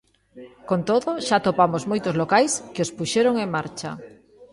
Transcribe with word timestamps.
Con 0.69 0.79
todo, 0.89 1.09
xa 1.27 1.35
atopamos 1.39 1.83
moitos 1.91 2.15
locais 2.21 2.53
que 2.73 2.83
os 2.85 2.93
puxeron 2.97 3.33
en 3.43 3.49
marcha. 3.57 3.91